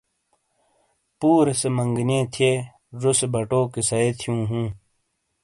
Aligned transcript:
پورے 1.19 1.53
سے 1.61 1.67
منگنئیے 1.77 2.21
تھے 2.33 2.51
ژوسے 2.99 3.27
بَٹو 3.33 3.61
کیسائے 3.73 4.09
تھیوں 4.19 4.41
ہوں 4.49 4.67